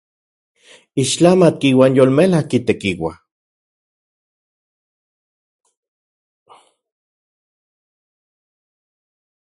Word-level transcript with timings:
¡Ixtlamatki 1.01 1.69
uan 1.77 1.95
yolmelajki 1.97 2.59
tekiua! 2.67 3.13